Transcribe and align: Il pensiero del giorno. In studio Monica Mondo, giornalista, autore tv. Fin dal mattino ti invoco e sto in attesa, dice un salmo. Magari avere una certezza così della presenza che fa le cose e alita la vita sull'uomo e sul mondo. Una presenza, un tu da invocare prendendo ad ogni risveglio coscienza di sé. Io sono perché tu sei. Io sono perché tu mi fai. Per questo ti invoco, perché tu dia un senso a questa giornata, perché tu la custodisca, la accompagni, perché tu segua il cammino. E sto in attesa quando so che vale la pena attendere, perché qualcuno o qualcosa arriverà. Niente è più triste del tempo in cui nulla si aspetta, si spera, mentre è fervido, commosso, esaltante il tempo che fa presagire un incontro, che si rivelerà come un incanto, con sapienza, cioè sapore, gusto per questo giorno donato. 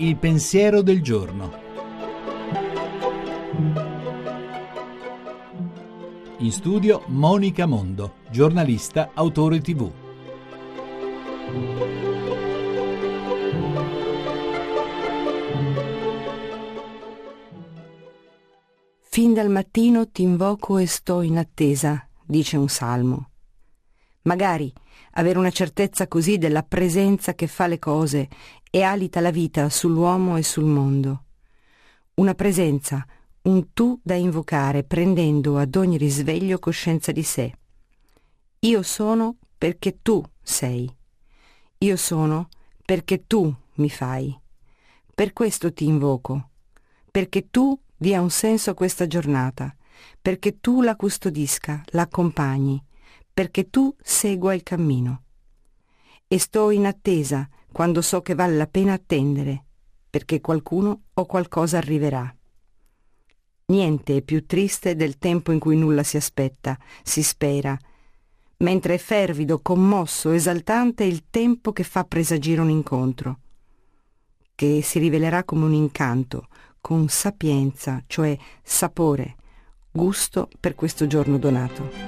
Il 0.00 0.16
pensiero 0.16 0.80
del 0.82 1.02
giorno. 1.02 1.66
In 6.38 6.52
studio 6.52 7.02
Monica 7.06 7.66
Mondo, 7.66 8.14
giornalista, 8.30 9.10
autore 9.14 9.60
tv. 9.60 9.90
Fin 19.00 19.34
dal 19.34 19.50
mattino 19.50 20.08
ti 20.10 20.22
invoco 20.22 20.78
e 20.78 20.86
sto 20.86 21.22
in 21.22 21.38
attesa, 21.38 22.08
dice 22.24 22.56
un 22.56 22.68
salmo. 22.68 23.30
Magari 24.28 24.70
avere 25.12 25.38
una 25.38 25.50
certezza 25.50 26.06
così 26.06 26.36
della 26.36 26.62
presenza 26.62 27.34
che 27.34 27.46
fa 27.46 27.66
le 27.66 27.78
cose 27.78 28.28
e 28.70 28.82
alita 28.82 29.20
la 29.20 29.30
vita 29.30 29.70
sull'uomo 29.70 30.36
e 30.36 30.42
sul 30.42 30.66
mondo. 30.66 31.24
Una 32.16 32.34
presenza, 32.34 33.06
un 33.42 33.72
tu 33.72 33.98
da 34.02 34.14
invocare 34.14 34.84
prendendo 34.84 35.56
ad 35.56 35.74
ogni 35.76 35.96
risveglio 35.96 36.58
coscienza 36.58 37.10
di 37.10 37.22
sé. 37.22 37.54
Io 38.60 38.82
sono 38.82 39.36
perché 39.56 40.02
tu 40.02 40.22
sei. 40.42 40.94
Io 41.78 41.96
sono 41.96 42.48
perché 42.84 43.26
tu 43.26 43.50
mi 43.76 43.88
fai. 43.88 44.38
Per 45.14 45.32
questo 45.32 45.72
ti 45.72 45.86
invoco, 45.86 46.50
perché 47.10 47.48
tu 47.48 47.80
dia 47.96 48.20
un 48.20 48.30
senso 48.30 48.70
a 48.70 48.74
questa 48.74 49.06
giornata, 49.06 49.74
perché 50.20 50.60
tu 50.60 50.82
la 50.82 50.96
custodisca, 50.96 51.82
la 51.92 52.02
accompagni, 52.02 52.84
perché 53.38 53.70
tu 53.70 53.94
segua 54.02 54.52
il 54.52 54.64
cammino. 54.64 55.22
E 56.26 56.40
sto 56.40 56.70
in 56.70 56.86
attesa 56.86 57.48
quando 57.70 58.02
so 58.02 58.20
che 58.20 58.34
vale 58.34 58.56
la 58.56 58.66
pena 58.66 58.94
attendere, 58.94 59.64
perché 60.10 60.40
qualcuno 60.40 61.02
o 61.14 61.24
qualcosa 61.24 61.78
arriverà. 61.78 62.34
Niente 63.66 64.16
è 64.16 64.22
più 64.22 64.44
triste 64.44 64.96
del 64.96 65.18
tempo 65.18 65.52
in 65.52 65.60
cui 65.60 65.76
nulla 65.76 66.02
si 66.02 66.16
aspetta, 66.16 66.76
si 67.04 67.22
spera, 67.22 67.78
mentre 68.56 68.94
è 68.94 68.98
fervido, 68.98 69.60
commosso, 69.60 70.32
esaltante 70.32 71.04
il 71.04 71.26
tempo 71.30 71.70
che 71.72 71.84
fa 71.84 72.02
presagire 72.02 72.60
un 72.60 72.70
incontro, 72.70 73.38
che 74.56 74.80
si 74.82 74.98
rivelerà 74.98 75.44
come 75.44 75.64
un 75.64 75.74
incanto, 75.74 76.48
con 76.80 77.06
sapienza, 77.06 78.02
cioè 78.08 78.36
sapore, 78.64 79.36
gusto 79.92 80.48
per 80.58 80.74
questo 80.74 81.06
giorno 81.06 81.38
donato. 81.38 82.07